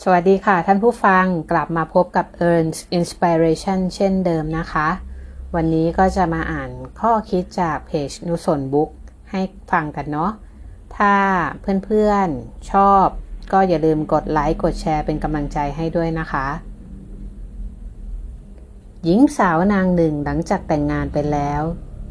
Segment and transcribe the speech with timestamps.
[0.00, 2.68] สวัสดีค่ะ ท่านผู้ฟังกลับมาพบกับ e a r n
[2.98, 4.88] Inspiration เช่นเดิมนะคะ
[5.54, 8.90] วันนี้ก็จะมาอ่านข้อคิดจากเพจนุสนบุ๊ก
[9.30, 10.32] ให้ฟังกันเนาะ
[10.96, 11.14] ถ้า
[11.84, 13.06] เพื่อนๆชอบ
[13.52, 16.46] ก็อย่าลืมกดไลค์กดแชร์เป็นกำลังใจให้ด้วยนะคะ
[19.04, 21.62] หญิงสาวนางหนึ่งหลังจากแต่งงานไปแล้ว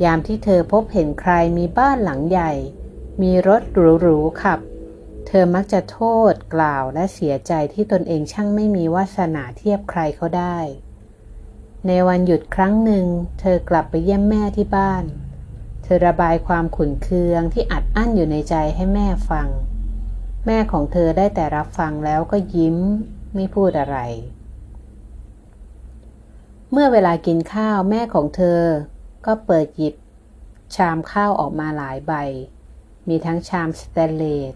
[0.04, 2.52] ยามที่เธอพบเห็นใครมีบ้านหลังใหญ่
[3.21, 3.61] มีรถ
[4.02, 4.59] หรูๆขับ
[5.34, 6.02] เธอมักจะโท
[6.32, 10.57] ษกล่าวและเสียใจที่ตนเองช่างไม่มีวาสนาเทียบใครเขาได้
[11.88, 13.05] ในวันหยุดครั้งหนึ่ง
[13.40, 15.04] เธอกลับไปเยี่ยมแม่ที่บ้าน
[15.84, 19.48] เธอระบายความขุ่นเคืองที่อัดอั้นอยู่ในใจให้แม่ฟัง
[20.45, 22.77] แม่ของเธอได้แต่รับฟังแล้วก็ยิ้ม
[23.35, 23.98] ไม่พูดอะไร
[26.71, 28.62] เมื่อเวลากินข้าวแม่ของเธอ
[29.26, 29.95] ก็เปิดหยิบ
[30.76, 32.13] ชามข้าวออกมาหลายใบ
[33.07, 34.55] มีทั้งชามสแตนเลส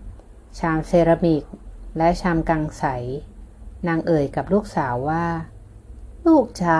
[0.60, 1.44] ชามเซรามิก
[1.98, 2.84] และชามกังใส
[3.88, 5.26] นางเอ่ยกับลูกสาวว่า
[6.26, 6.80] ลูกจ๋า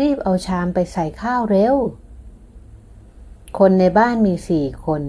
[0.00, 1.76] รีบเอาชามไปใส่ข้าวเร็ว
[3.58, 5.02] คนในบ้านมีสี่คน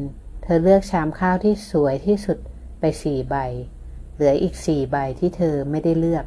[0.43, 2.37] เธอเลือกชามข้าวที่สวยที่สุด
[2.79, 3.35] ไปสี่ใบ
[4.13, 6.25] เหลืออีกสี่ใบที่เธอไม่ได้เลือก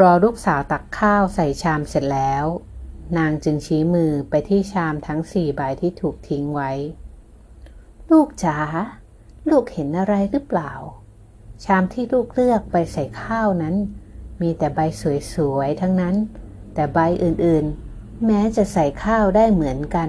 [0.00, 2.44] รอลูกสาวตักข้าวใส่ชามเสร็จแล้ว
[3.18, 6.72] นางจึงชี้มือไปที่ชามทั้งสี่ใบที่ถูกทิ้งไว้
[8.10, 8.58] ลูกจ๋า
[9.50, 10.72] ลูกเห็นอะไรหรือเปล่า
[11.64, 13.74] ชามที่ลูกเลือกไปใส่ข้าวนั้น
[14.40, 14.78] มีแต่ใบ
[15.34, 16.14] สวยๆทั้งนั้น
[16.74, 20.08] แต่ใบอื่นๆ แม้จะใส่ข้าวได้เหมือนกัน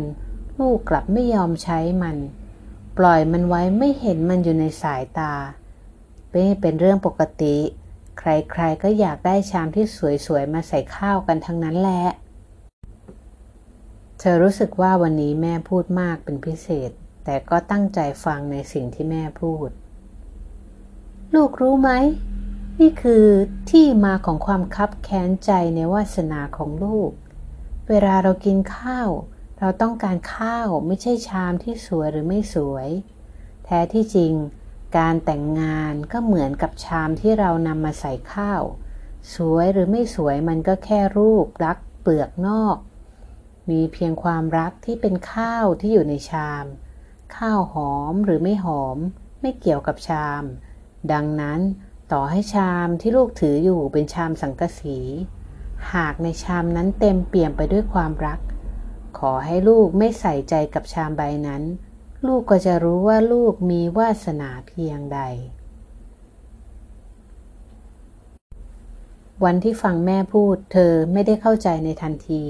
[0.60, 2.18] ลูกกลับไม่ยอมใช้มัน
[2.98, 5.34] ปล่อยมันไว้ไม่เห็นมันอยู่ในสายตา
[6.30, 7.56] เป็นเป็นเรื่องปกติ
[8.20, 9.86] ใครๆก็อยากได้ชามที่
[10.26, 12.04] สวยๆมาใส่ข้าวกันทั้งนั้นแหละ
[14.20, 16.92] เธอรู้สึกว่าวันนี้แม่พูดมากเป็นพิเศษ
[17.26, 19.70] แต่ก็ตั้งใจฟังในสิ่งที่แม่พูด
[21.34, 21.92] ลูกรู้ไหม
[22.80, 23.26] นี่คือ
[23.70, 27.12] ที่มาของความคับแค้นใจในวาสนาของลูก
[27.90, 29.10] เวลาเรากินข้าว
[29.60, 32.88] เราต้องการข้าวไม่ใช่ชามที่สวยหรือไม่สวย
[33.66, 34.34] แท้ที่จริง
[34.98, 38.62] การแต่งงานก็เหมือนกับชามที่เรานำมาใส่ข้าว
[39.36, 42.78] สวยหรือไม่สวยมันก็แค่รูปลักเปลือกนอก
[43.70, 46.66] มีเพียงความรักที่เป็นข้าวที่อยู่ในชาม
[47.38, 48.98] ข้าวหอมหรือไม่หอม
[49.42, 50.44] ไม่เกี่ยวกับชาม
[51.12, 51.60] ดังนั้น
[52.12, 54.98] ต่อให้ชามที่ลูกถืออยู่เป็นชามสังกะสี
[55.94, 58.40] หากในชามนั้นเต็มเปี่ยมไปด้วยความรัก
[59.18, 61.64] ขอให้ลูกไม่ใส่ใจกับชามใบนั้น
[62.28, 65.20] ลูกก็จะรู้ว่าลูกมีวาสนาเพียงใด
[69.44, 72.44] วันที่ฟังแม่พูดเธอไม่ได้เข้าใจในทันที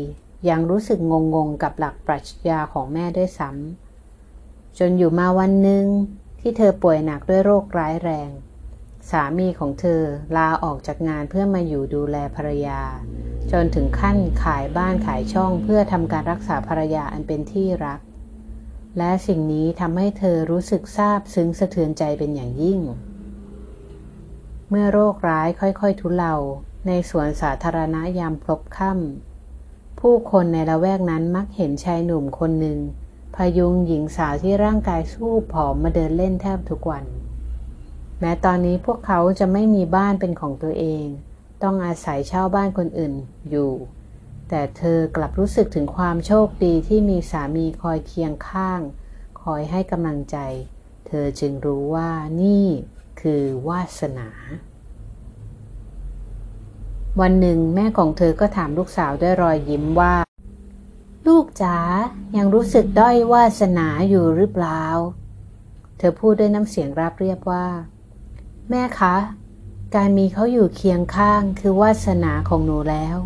[0.50, 1.00] ยังรู้สึก
[1.34, 3.85] งงๆกับหลักปรัชญาของแม่ด้วยซ้ำ
[4.80, 5.86] จนอยู่มาวันหนึ่ง
[6.40, 8.30] ที่เธอป่วยหนักด้วยโรคร้ายแรง
[9.10, 10.02] สามีของเธอ
[10.36, 12.82] ลาออกจากงานเพื่อมาอยู่ดูแลภรรยา
[13.52, 18.00] จนถึงขั้นขายบ้านขายช่องเพื่อทำการรักษาภรรยาอันเป็นที่รัก
[18.98, 22.80] และสิ่งนี้ทำให้เธอรู้สึกซาบซึ้งสะเทือนใจเป็นอย่างยิ่ง
[24.70, 26.36] เมื่อโรคร้ายค่อยๆ ทุเลา
[26.88, 32.80] ในสวนสาธารณะยามพลบค่ำผู้คนในละแวกนั้นมักเห็นชายหนุ่มคนหนึ่ง
[33.36, 37.06] พยุงหญิงสาวที่ร่างกายสู้ผอมมาเดินเล่นแทบทุกวัน
[38.20, 41.06] แม้ตอนนี้พวกเขาจะไม่มีบ้านเป็นของตัวเอง
[41.64, 43.14] ต้องอาศัยเช่าบ้านคนอื่น
[43.50, 43.72] อยู่
[44.50, 48.82] แต่เธอกลับรู้สึกถึงความโชคดีที่มีสามีคอยเคียงข้าง
[49.42, 50.38] คอยให้กำลังใจ
[51.08, 52.10] เธอจึงรู้ว่า
[52.42, 52.66] นี่
[53.22, 54.30] คือวาสนา
[57.22, 60.14] วันหนึ่งแม่ของเธอก็ถามลูกสาวด้วยรอยยิ้มว่า
[61.30, 61.78] ลูกจ๋า
[62.38, 64.82] ยังรู้สึกด้อยวาสนาอยู่หรือเปล่า
[65.98, 67.68] เธอพูดด้วยน้ำเสียงราบเรียบว่า
[68.70, 69.16] แม่คะ
[69.96, 73.18] การมีเขาอยู่เคียงข้างคือวาสนาของหนูแล้ว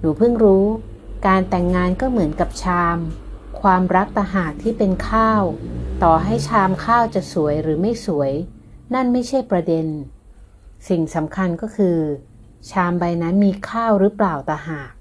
[0.00, 0.66] หนูเพิ่งรู้
[1.26, 2.98] การแต่งงานก็เหมือนกับชาม
[3.60, 5.42] ความรักตะหากที่เป็นข้าว
[6.02, 8.32] ต่อให้ชามข้าวจะสวยหรือไม่สวย
[8.94, 9.86] นั่นไม่ใช่ประเด็น
[10.88, 11.98] สิ่งสำคัญก็คือ
[12.70, 14.95] ชามใบนั้นมีข้าวหรือเปล่าตะหาก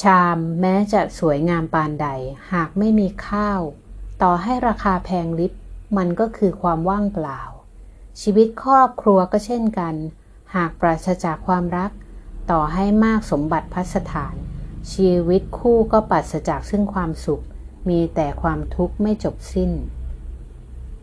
[0.00, 2.08] ชามแม้จะสวยงามปานใด
[2.52, 3.60] หากไม่มีข้าว
[4.22, 5.52] ต่อให้ราคาแพงลิบ
[5.96, 7.40] มันก็คือความว่างเปล่า
[8.20, 9.94] ชีวิตครอบครัวก็เช่นกัน
[10.54, 11.90] หากปราศจากความรัก
[12.50, 14.34] ต่อให้มากสมบัติพัสถาน
[14.92, 17.44] ชีวิตคู่ก็ปราศจากซึ่งความสุข
[17.88, 19.70] มีแต่ความทุกข์ไม่จบสิ้น